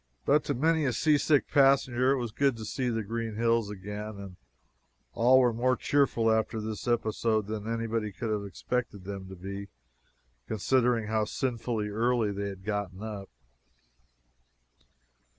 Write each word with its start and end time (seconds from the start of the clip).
But 0.25 0.43
to 0.45 0.55
many 0.55 0.83
a 0.85 0.93
seasick 0.93 1.47
passenger 1.47 2.09
it 2.13 2.17
was 2.17 2.31
good 2.31 2.57
to 2.57 2.65
see 2.65 2.89
the 2.89 3.03
green 3.03 3.35
hills 3.35 3.69
again, 3.69 4.17
and 4.17 4.35
all 5.13 5.39
were 5.39 5.53
more 5.53 5.75
cheerful 5.75 6.31
after 6.31 6.59
this 6.59 6.87
episode 6.87 7.45
than 7.45 7.71
anybody 7.71 8.11
could 8.11 8.31
have 8.31 8.43
expected 8.43 9.03
them 9.03 9.29
to 9.29 9.35
be, 9.35 9.69
considering 10.47 11.05
how 11.05 11.25
sinfully 11.25 11.89
early 11.89 12.31
they 12.31 12.49
had 12.49 12.63
gotten 12.63 13.03
up. 13.03 13.29